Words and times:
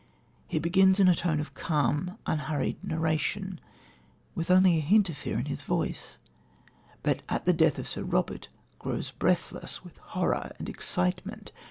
He 0.47 0.57
begins 0.57 0.99
in 0.99 1.07
a 1.07 1.13
tone 1.13 1.39
of 1.39 1.53
calm, 1.53 2.17
unhurried 2.25 2.83
narration, 2.83 3.59
with 4.33 4.49
only 4.49 4.77
a 4.79 4.81
hint 4.81 5.09
of 5.09 5.17
fear 5.17 5.37
in 5.37 5.45
his 5.45 5.61
voice, 5.61 6.17
but, 7.03 7.21
at 7.29 7.45
the 7.45 7.53
death 7.53 7.77
of 7.77 7.87
Sir 7.87 8.01
Robert, 8.01 8.47
grows 8.79 9.11
breathless 9.11 9.83
with 9.83 9.97
horror 9.97 10.53
and 10.57 10.67
excitement. 10.67 11.51